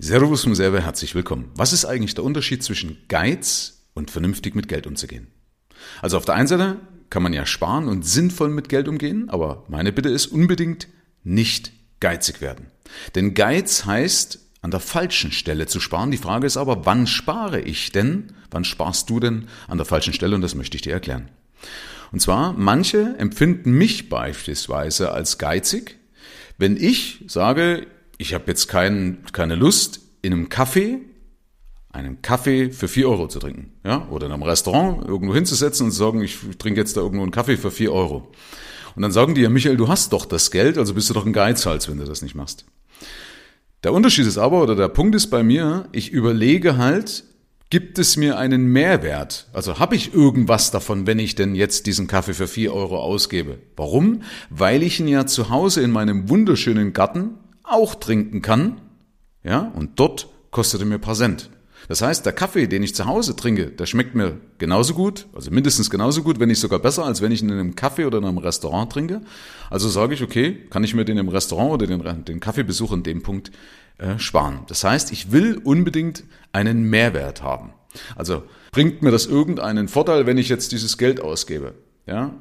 Servus 0.00 0.42
vom 0.42 0.56
Server, 0.56 0.80
herzlich 0.80 1.14
willkommen. 1.14 1.52
Was 1.54 1.72
ist 1.72 1.84
eigentlich 1.84 2.16
der 2.16 2.24
Unterschied 2.24 2.64
zwischen 2.64 2.98
Geiz 3.06 3.84
und 3.94 4.10
vernünftig 4.10 4.56
mit 4.56 4.66
Geld 4.66 4.88
umzugehen? 4.88 5.28
Also 6.02 6.16
auf 6.16 6.24
der 6.24 6.34
einen 6.34 6.48
Seite 6.48 6.80
kann 7.10 7.22
man 7.22 7.32
ja 7.32 7.46
sparen 7.46 7.86
und 7.86 8.04
sinnvoll 8.04 8.48
mit 8.48 8.68
Geld 8.68 8.88
umgehen, 8.88 9.30
aber 9.30 9.64
meine 9.68 9.92
Bitte 9.92 10.08
ist 10.08 10.26
unbedingt 10.26 10.88
nicht 11.22 11.70
geizig 12.00 12.40
werden. 12.40 12.66
Denn 13.14 13.34
Geiz 13.34 13.84
heißt, 13.84 14.40
an 14.62 14.72
der 14.72 14.80
falschen 14.80 15.30
Stelle 15.30 15.66
zu 15.66 15.78
sparen. 15.78 16.10
Die 16.10 16.16
Frage 16.16 16.46
ist 16.46 16.56
aber, 16.56 16.86
wann 16.86 17.06
spare 17.06 17.60
ich 17.60 17.92
denn? 17.92 18.32
Wann 18.50 18.64
sparst 18.64 19.08
du 19.10 19.20
denn 19.20 19.46
an 19.68 19.78
der 19.78 19.84
falschen 19.84 20.12
Stelle? 20.12 20.34
Und 20.34 20.40
das 20.40 20.56
möchte 20.56 20.76
ich 20.76 20.82
dir 20.82 20.92
erklären. 20.92 21.28
Und 22.10 22.20
zwar, 22.20 22.52
manche 22.54 23.14
empfinden 23.18 23.72
mich 23.72 24.08
beispielsweise 24.08 25.12
als 25.12 25.38
geizig, 25.38 25.98
wenn 26.58 26.76
ich 26.76 27.24
sage, 27.28 27.86
ich 28.18 28.34
habe 28.34 28.44
jetzt 28.46 28.68
kein, 28.68 29.24
keine 29.32 29.54
Lust, 29.54 30.00
in 30.22 30.32
einem 30.32 30.48
Kaffee 30.48 31.00
einen 31.94 32.22
Kaffee 32.22 32.70
für 32.70 32.88
vier 32.88 33.08
Euro 33.08 33.28
zu 33.28 33.38
trinken. 33.38 33.72
Ja? 33.84 34.08
Oder 34.10 34.26
in 34.26 34.32
einem 34.32 34.42
Restaurant 34.42 35.06
irgendwo 35.06 35.34
hinzusetzen 35.34 35.86
und 35.86 35.92
zu 35.92 35.98
sagen, 35.98 36.22
ich 36.22 36.38
trinke 36.58 36.80
jetzt 36.80 36.96
da 36.96 37.00
irgendwo 37.00 37.22
einen 37.22 37.30
Kaffee 37.30 37.56
für 37.56 37.70
vier 37.70 37.92
Euro. 37.92 38.32
Und 38.96 39.02
dann 39.02 39.12
sagen 39.12 39.34
die 39.34 39.42
ja, 39.42 39.48
Michael, 39.48 39.76
du 39.76 39.88
hast 39.88 40.12
doch 40.12 40.26
das 40.26 40.50
Geld, 40.50 40.76
also 40.76 40.94
bist 40.94 41.08
du 41.10 41.14
doch 41.14 41.24
ein 41.24 41.32
Geizhals, 41.32 41.88
wenn 41.88 41.98
du 41.98 42.04
das 42.04 42.22
nicht 42.22 42.34
machst. 42.34 42.64
Der 43.84 43.92
Unterschied 43.92 44.26
ist 44.26 44.38
aber, 44.38 44.62
oder 44.62 44.74
der 44.74 44.88
Punkt 44.88 45.14
ist 45.14 45.28
bei 45.28 45.42
mir, 45.42 45.88
ich 45.92 46.10
überlege 46.10 46.76
halt, 46.78 47.24
gibt 47.70 47.98
es 47.98 48.16
mir 48.16 48.38
einen 48.38 48.66
Mehrwert? 48.66 49.48
Also 49.52 49.78
habe 49.78 49.94
ich 49.94 50.14
irgendwas 50.14 50.70
davon, 50.70 51.06
wenn 51.06 51.18
ich 51.18 51.34
denn 51.34 51.54
jetzt 51.54 51.86
diesen 51.86 52.06
Kaffee 52.06 52.34
für 52.34 52.48
vier 52.48 52.72
Euro 52.72 52.98
ausgebe? 52.98 53.58
Warum? 53.76 54.22
Weil 54.50 54.82
ich 54.82 55.00
ihn 55.00 55.08
ja 55.08 55.26
zu 55.26 55.50
Hause 55.50 55.82
in 55.82 55.90
meinem 55.90 56.28
wunderschönen 56.28 56.92
Garten 56.92 57.34
auch 57.64 57.94
trinken 57.94 58.42
kann. 58.42 58.80
Ja, 59.42 59.72
und 59.74 59.98
dort 59.98 60.28
kostet 60.50 60.80
er 60.80 60.86
mir 60.86 60.98
paar 60.98 61.14
Cent. 61.14 61.50
Das 61.88 62.00
heißt, 62.00 62.24
der 62.24 62.32
Kaffee, 62.32 62.66
den 62.66 62.82
ich 62.82 62.94
zu 62.94 63.04
Hause 63.04 63.36
trinke, 63.36 63.66
der 63.66 63.86
schmeckt 63.86 64.14
mir 64.14 64.38
genauso 64.56 64.94
gut, 64.94 65.26
also 65.34 65.50
mindestens 65.50 65.90
genauso 65.90 66.22
gut, 66.22 66.40
wenn 66.40 66.48
nicht 66.48 66.60
sogar 66.60 66.78
besser, 66.78 67.04
als 67.04 67.20
wenn 67.20 67.32
ich 67.32 67.42
ihn 67.42 67.50
in 67.50 67.58
einem 67.58 67.76
Kaffee 67.76 68.06
oder 68.06 68.18
in 68.18 68.24
einem 68.24 68.38
Restaurant 68.38 68.90
trinke. 68.90 69.20
Also 69.68 69.88
sage 69.88 70.14
ich, 70.14 70.22
okay, 70.22 70.66
kann 70.70 70.84
ich 70.84 70.94
mir 70.94 71.04
den 71.04 71.18
im 71.18 71.28
Restaurant 71.28 71.72
oder 71.72 71.86
den, 71.86 72.24
den 72.24 72.40
Kaffeebesuch 72.40 72.92
an 72.92 73.02
dem 73.02 73.22
Punkt 73.22 73.50
äh, 73.98 74.18
sparen. 74.18 74.60
Das 74.68 74.82
heißt, 74.82 75.12
ich 75.12 75.30
will 75.30 75.60
unbedingt 75.62 76.24
einen 76.52 76.84
Mehrwert 76.84 77.42
haben. 77.42 77.74
Also 78.16 78.44
bringt 78.72 79.02
mir 79.02 79.10
das 79.10 79.26
irgendeinen 79.26 79.88
Vorteil, 79.88 80.26
wenn 80.26 80.38
ich 80.38 80.48
jetzt 80.48 80.72
dieses 80.72 80.96
Geld 80.98 81.20
ausgebe? 81.20 81.74
Ja, 82.06 82.34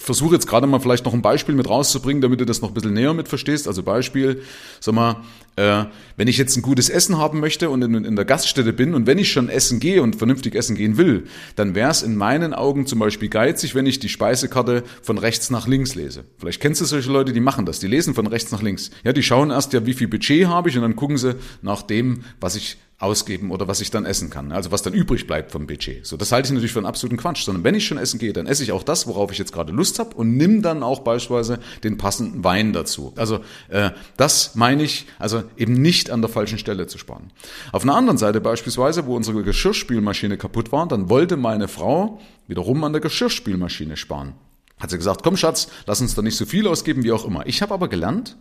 versuche 0.00 0.34
jetzt 0.34 0.46
gerade 0.46 0.66
mal 0.66 0.80
vielleicht 0.80 1.04
noch 1.04 1.14
ein 1.14 1.22
Beispiel 1.22 1.54
mit 1.54 1.68
rauszubringen, 1.68 2.20
damit 2.20 2.40
du 2.40 2.44
das 2.44 2.60
noch 2.60 2.68
ein 2.70 2.74
bisschen 2.74 2.94
näher 2.94 3.14
mit 3.14 3.28
verstehst. 3.28 3.68
Also 3.68 3.82
Beispiel, 3.82 4.42
sag 4.80 4.94
mal, 4.94 5.22
äh, 5.56 5.84
wenn 6.16 6.28
ich 6.28 6.36
jetzt 6.36 6.56
ein 6.56 6.62
gutes 6.62 6.88
Essen 6.88 7.18
haben 7.18 7.40
möchte 7.40 7.70
und 7.70 7.82
in, 7.82 8.04
in 8.04 8.16
der 8.16 8.24
Gaststätte 8.24 8.72
bin 8.72 8.94
und 8.94 9.06
wenn 9.06 9.18
ich 9.18 9.30
schon 9.30 9.48
essen 9.48 9.80
gehe 9.80 10.02
und 10.02 10.16
vernünftig 10.16 10.54
essen 10.54 10.76
gehen 10.76 10.96
will, 10.96 11.24
dann 11.56 11.74
wäre 11.74 11.90
es 11.90 12.02
in 12.02 12.16
meinen 12.16 12.54
Augen 12.54 12.86
zum 12.86 12.98
Beispiel 12.98 13.28
geizig, 13.28 13.74
wenn 13.74 13.86
ich 13.86 13.98
die 13.98 14.08
Speisekarte 14.08 14.82
von 15.02 15.18
rechts 15.18 15.50
nach 15.50 15.66
links 15.66 15.94
lese. 15.94 16.24
Vielleicht 16.38 16.60
kennst 16.60 16.80
du 16.80 16.84
solche 16.84 17.10
Leute, 17.10 17.32
die 17.32 17.40
machen 17.40 17.66
das, 17.66 17.78
die 17.78 17.86
lesen 17.86 18.14
von 18.14 18.26
rechts 18.26 18.50
nach 18.52 18.62
links. 18.62 18.90
Ja, 19.04 19.12
die 19.12 19.22
schauen 19.22 19.50
erst 19.50 19.72
ja, 19.72 19.86
wie 19.86 19.94
viel 19.94 20.08
Budget 20.08 20.46
habe 20.46 20.68
ich 20.68 20.76
und 20.76 20.82
dann 20.82 20.96
gucken 20.96 21.18
sie 21.18 21.36
nach 21.62 21.82
dem, 21.82 22.24
was 22.40 22.56
ich 22.56 22.78
ausgeben 23.04 23.50
oder 23.50 23.68
was 23.68 23.80
ich 23.80 23.90
dann 23.90 24.04
essen 24.04 24.30
kann. 24.30 24.50
Also 24.52 24.72
was 24.72 24.82
dann 24.82 24.92
übrig 24.92 25.26
bleibt 25.26 25.52
vom 25.52 25.66
Budget. 25.66 26.04
So, 26.06 26.16
das 26.16 26.32
halte 26.32 26.46
ich 26.46 26.52
natürlich 26.52 26.72
für 26.72 26.78
einen 26.78 26.86
absoluten 26.86 27.16
Quatsch. 27.16 27.44
Sondern 27.44 27.64
wenn 27.64 27.74
ich 27.74 27.86
schon 27.86 27.98
essen 27.98 28.18
gehe, 28.18 28.32
dann 28.32 28.46
esse 28.46 28.62
ich 28.62 28.72
auch 28.72 28.82
das, 28.82 29.06
worauf 29.06 29.30
ich 29.30 29.38
jetzt 29.38 29.52
gerade 29.52 29.72
Lust 29.72 29.98
habe 29.98 30.16
und 30.16 30.36
nimm 30.36 30.62
dann 30.62 30.82
auch 30.82 31.00
beispielsweise 31.00 31.60
den 31.84 31.98
passenden 31.98 32.42
Wein 32.42 32.72
dazu. 32.72 33.12
Also 33.16 33.40
äh, 33.68 33.90
das 34.16 34.54
meine 34.54 34.82
ich, 34.82 35.06
also 35.18 35.44
eben 35.56 35.74
nicht 35.74 36.10
an 36.10 36.22
der 36.22 36.30
falschen 36.30 36.58
Stelle 36.58 36.86
zu 36.86 36.98
sparen. 36.98 37.30
Auf 37.72 37.82
einer 37.82 37.94
anderen 37.94 38.18
Seite 38.18 38.40
beispielsweise, 38.40 39.06
wo 39.06 39.14
unsere 39.14 39.42
Geschirrspülmaschine 39.42 40.36
kaputt 40.36 40.72
war, 40.72 40.86
dann 40.88 41.08
wollte 41.08 41.36
meine 41.36 41.68
Frau 41.68 42.20
wiederum 42.48 42.82
an 42.84 42.92
der 42.92 43.00
Geschirrspülmaschine 43.00 43.96
sparen. 43.96 44.34
Hat 44.78 44.90
sie 44.90 44.96
gesagt, 44.96 45.22
komm 45.22 45.36
Schatz, 45.36 45.68
lass 45.86 46.00
uns 46.00 46.14
da 46.14 46.22
nicht 46.22 46.36
so 46.36 46.46
viel 46.46 46.66
ausgeben, 46.66 47.04
wie 47.04 47.12
auch 47.12 47.24
immer. 47.24 47.46
Ich 47.46 47.62
habe 47.62 47.72
aber 47.72 47.88
gelernt, 47.88 48.36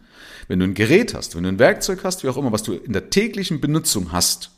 wenn 0.47 0.59
du 0.59 0.65
ein 0.65 0.73
Gerät 0.73 1.13
hast, 1.13 1.35
wenn 1.35 1.43
du 1.43 1.49
ein 1.49 1.59
Werkzeug 1.59 2.03
hast, 2.03 2.23
wie 2.23 2.29
auch 2.29 2.37
immer, 2.37 2.51
was 2.51 2.63
du 2.63 2.73
in 2.73 2.93
der 2.93 3.09
täglichen 3.09 3.61
Benutzung 3.61 4.11
hast, 4.11 4.51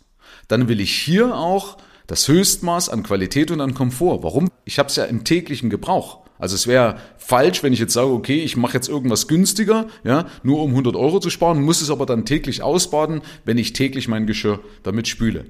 dann 0.48 0.68
will 0.68 0.80
ich 0.80 0.94
hier 0.94 1.36
auch 1.36 1.78
das 2.08 2.28
Höchstmaß 2.28 2.90
an 2.90 3.04
Qualität 3.04 3.52
und 3.52 3.62
an 3.62 3.74
Komfort. 3.74 4.24
Warum? 4.24 4.50
Ich 4.64 4.80
habe 4.80 4.90
es 4.90 4.96
ja 4.96 5.06
im 5.06 5.24
täglichen 5.24 5.70
Gebrauch. 5.70 6.26
Also 6.38 6.56
es 6.56 6.68
wäre 6.68 6.98
falsch, 7.18 7.64
wenn 7.64 7.72
ich 7.72 7.80
jetzt 7.80 7.94
sage, 7.94 8.12
okay, 8.12 8.42
ich 8.42 8.58
mache 8.58 8.74
jetzt 8.74 8.90
irgendwas 8.90 9.28
günstiger, 9.28 9.88
ja, 10.04 10.28
nur 10.44 10.62
um 10.62 10.72
100 10.72 10.96
Euro 10.96 11.20
zu 11.20 11.30
sparen, 11.30 11.62
muss 11.62 11.82
es 11.82 11.90
aber 11.90 12.06
dann 12.06 12.26
täglich 12.26 12.62
ausbaden, 12.62 13.22
wenn 13.46 13.58
ich 13.58 13.74
täglich 13.74 14.08
mein 14.08 14.28
Geschirr 14.28 14.60
damit 14.84 15.08
spüle. 15.08 15.46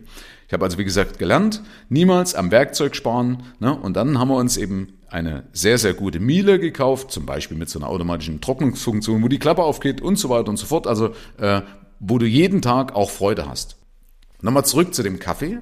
Ich 0.47 0.53
habe 0.53 0.63
also 0.63 0.77
wie 0.77 0.85
gesagt 0.85 1.17
gelernt, 1.17 1.63
niemals 1.89 2.35
am 2.35 2.51
Werkzeug 2.51 2.95
sparen. 2.95 3.43
Ne? 3.59 3.75
Und 3.75 3.95
dann 3.95 4.19
haben 4.19 4.27
wir 4.27 4.35
uns 4.35 4.57
eben 4.57 4.99
eine 5.07 5.47
sehr, 5.53 5.79
sehr 5.79 5.95
gute 5.95 6.19
Miele 6.19 6.59
gekauft, 6.59 7.11
zum 7.11 7.25
Beispiel 7.25 7.57
mit 7.57 7.69
so 7.69 7.79
einer 7.79 7.89
automatischen 7.89 8.41
Trocknungsfunktion, 8.41 9.23
wo 9.23 9.27
die 9.27 9.39
Klappe 9.39 9.63
aufgeht 9.63 10.01
und 10.01 10.17
so 10.17 10.29
weiter 10.29 10.49
und 10.49 10.57
so 10.57 10.67
fort. 10.67 10.85
Also 10.85 11.15
äh, 11.39 11.61
wo 11.99 12.19
du 12.19 12.27
jeden 12.27 12.61
Tag 12.61 12.93
auch 12.93 13.09
Freude 13.09 13.49
hast. 13.49 13.77
Nochmal 14.45 14.63
zurück 14.63 14.93
zu 14.93 15.01
dem 15.01 15.17
Kaffee. 15.17 15.57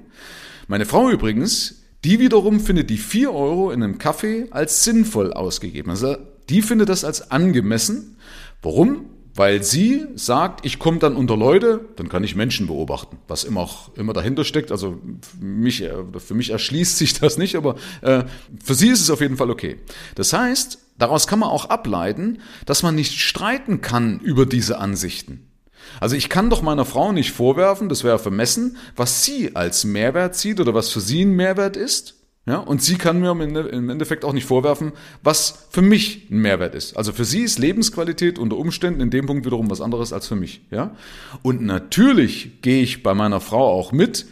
Meine 0.68 0.86
Frau 0.86 1.10
übrigens, 1.10 1.84
die 2.04 2.20
wiederum 2.20 2.60
findet 2.60 2.90
die 2.90 2.98
4 2.98 3.34
Euro 3.34 3.72
in 3.72 3.82
einem 3.82 3.98
Kaffee 3.98 4.48
als 4.52 4.84
sinnvoll 4.84 5.32
ausgegeben. 5.32 5.90
Also 5.90 6.18
die 6.50 6.62
findet 6.62 6.90
das 6.90 7.06
als 7.06 7.32
angemessen. 7.32 8.18
Warum? 8.62 9.06
Weil 9.36 9.64
sie 9.64 10.06
sagt, 10.16 10.66
ich 10.66 10.80
komme 10.80 11.00
dann 11.00 11.16
unter 11.16 11.38
Leute, 11.38 11.86
dann 11.96 12.10
kann 12.10 12.26
ich 12.26 12.36
Menschen 12.36 12.68
beobachten, 12.68 13.20
was 13.30 13.46
immer, 13.46 13.62
auch, 13.62 13.96
immer 13.96 14.12
dahinter 14.12 14.44
steckt. 14.44 14.70
Also 14.70 15.00
für 15.22 15.46
mich, 15.46 15.82
äh, 15.82 15.94
für 16.20 16.34
mich 16.34 16.50
erschließt 16.50 16.98
sich 16.98 17.18
das 17.18 17.38
nicht, 17.38 17.56
aber 17.56 17.78
äh, 18.02 18.26
für 18.62 18.76
sie 18.76 18.90
ist 18.90 19.00
es 19.00 19.10
auf 19.10 19.22
jeden 19.22 19.38
Fall 19.38 19.50
okay. 19.50 19.78
Das 20.16 20.34
heißt, 20.34 20.78
daraus 20.98 21.26
kann 21.26 21.40
man 21.40 21.48
auch 21.48 21.70
ableiten, 21.70 22.40
dass 22.66 22.84
man 22.84 22.96
nicht 22.96 23.18
streiten 23.18 23.80
kann 23.80 24.20
über 24.20 24.46
diese 24.46 24.78
Ansichten. 24.78 25.53
Also 26.00 26.16
ich 26.16 26.30
kann 26.30 26.50
doch 26.50 26.62
meiner 26.62 26.86
Frau 26.86 27.12
nicht 27.12 27.32
vorwerfen, 27.32 27.90
das 27.90 28.04
wäre 28.04 28.20
vermessen, 28.20 28.78
was 28.96 29.24
sie 29.24 29.56
als 29.56 29.84
Mehrwert 29.84 30.36
sieht 30.36 30.60
oder 30.60 30.74
was 30.74 30.90
für 30.90 31.02
sie 31.02 31.24
ein 31.24 31.36
Mehrwert 31.36 31.78
ist. 31.78 32.16
Ja, 32.46 32.58
und 32.58 32.82
sie 32.82 32.98
kann 32.98 33.22
mir 33.22 33.32
im 33.32 33.90
Endeffekt 33.90 34.26
auch 34.26 34.34
nicht 34.34 34.46
vorwerfen, 34.46 34.92
was 35.22 35.68
für 35.70 35.82
mich 35.82 36.30
ein 36.30 36.40
Mehrwert 36.40 36.76
ist. 36.76 36.98
Also 36.98 37.14
für 37.14 37.24
sie 37.24 37.44
ist 37.44 37.58
Lebensqualität 37.58 38.38
unter 38.38 38.58
Umständen 38.58 39.00
in 39.00 39.10
dem 39.10 39.28
Punkt 39.28 39.46
wiederum 39.46 39.70
was 39.70 39.80
anderes 39.80 40.12
als 40.12 40.28
für 40.28 40.36
mich. 40.36 40.62
Ja? 40.70 40.94
Und 41.42 41.62
natürlich 41.62 42.62
gehe 42.62 42.84
ich 42.84 43.02
bei 43.02 43.14
meiner 43.14 43.40
Frau 43.40 43.66
auch 43.66 43.94
mit 43.94 44.26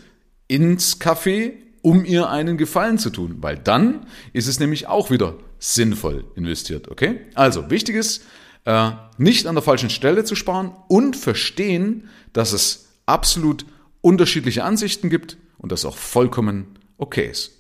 ins 0.50 1.00
Café, 1.00 1.54
um 1.82 2.04
ihr 2.04 2.30
einen 2.30 2.58
Gefallen 2.58 2.98
zu 2.98 3.12
tun, 3.12 3.38
weil 3.40 3.58
dann 3.58 4.06
ist 4.34 4.48
es 4.48 4.60
nämlich 4.60 4.88
auch 4.88 5.10
wieder 5.10 5.36
sinnvoll 5.58 6.26
investiert. 6.36 6.90
Okay? 6.90 7.22
Also 7.34 7.70
wichtig 7.70 7.96
ist, 7.96 8.26
äh, 8.66 8.92
nicht 9.18 9.48
an 9.48 9.56
der 9.56 9.64
falschen 9.64 9.90
Stelle 9.90 10.24
zu 10.24 10.36
sparen 10.36 10.72
und 10.88 11.16
verstehen, 11.16 12.10
dass 12.34 12.54
es 12.54 12.90
absolut 13.06 13.66
unterschiedliche 14.02 14.64
Ansichten 14.64 15.10
gibt 15.10 15.38
und 15.58 15.72
das 15.72 15.86
auch 15.86 15.98
vollkommen 15.98 16.78
okay 16.98 17.30
ist. 17.30 17.52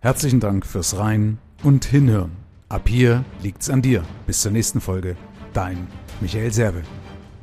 Herzlichen 0.00 0.40
Dank 0.40 0.66
fürs 0.66 0.98
Rein 0.98 1.38
und 1.62 1.86
Hinhören. 1.86 2.32
Ab 2.68 2.88
hier 2.88 3.24
liegt's 3.42 3.70
an 3.70 3.80
dir. 3.80 4.04
Bis 4.26 4.42
zur 4.42 4.52
nächsten 4.52 4.80
Folge. 4.80 5.16
Dein 5.54 5.86
Michael 6.20 6.52
Serve. 6.52 6.82